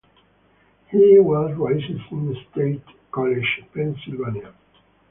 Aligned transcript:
He 0.89 1.19
was 1.19 1.55
raised 1.59 1.91
in 2.09 2.35
State 2.51 2.81
College, 3.11 3.61
Pennsylvania. 3.71 4.51